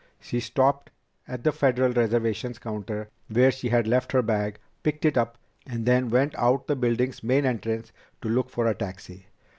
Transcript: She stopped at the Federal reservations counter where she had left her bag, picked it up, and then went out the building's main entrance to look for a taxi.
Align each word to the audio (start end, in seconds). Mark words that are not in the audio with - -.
She 0.19 0.39
stopped 0.39 0.89
at 1.27 1.43
the 1.43 1.51
Federal 1.51 1.93
reservations 1.93 2.57
counter 2.57 3.11
where 3.27 3.51
she 3.51 3.69
had 3.69 3.85
left 3.85 4.13
her 4.13 4.23
bag, 4.23 4.57
picked 4.81 5.05
it 5.05 5.15
up, 5.15 5.37
and 5.67 5.85
then 5.85 6.09
went 6.09 6.33
out 6.39 6.65
the 6.65 6.75
building's 6.75 7.21
main 7.21 7.45
entrance 7.45 7.91
to 8.23 8.27
look 8.27 8.49
for 8.49 8.65
a 8.65 8.73
taxi. 8.73 9.27